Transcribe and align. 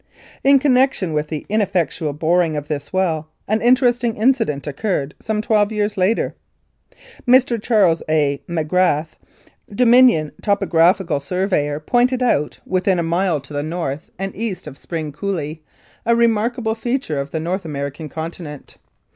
In 0.43 0.57
connection 0.57 1.13
with 1.13 1.27
the 1.27 1.45
ineffectual 1.47 2.13
boring 2.13 2.57
of 2.57 2.67
this 2.67 2.91
well 2.91 3.29
an 3.47 3.61
interesting 3.61 4.15
incident 4.17 4.65
occurred 4.65 5.13
some 5.21 5.43
twelve 5.43 5.71
years 5.71 5.95
later. 5.95 6.33
Mr. 7.27 7.61
Charles 7.61 8.01
A. 8.09 8.41
Magrath, 8.47 9.19
Dominion 9.69 10.31
Topographical 10.41 11.19
Surveyor, 11.19 11.79
pointed 11.81 12.23
out, 12.23 12.59
within 12.65 12.97
a 12.97 13.03
mile 13.03 13.39
to 13.41 13.53
the 13.53 13.61
north 13.61 14.09
and 14.17 14.31
54 14.31 14.31
1888 14.41 14.49
89. 14.49 14.49
Lethbridge 14.49 14.51
east 14.51 14.65
of 14.65 14.77
Spring 14.79 15.11
Coulee, 15.11 15.63
a 16.07 16.15
remarkable 16.15 16.73
feature 16.73 17.19
of 17.19 17.29
the 17.29 17.39
North 17.39 17.63
American 17.63 18.09
continent. 18.09 18.77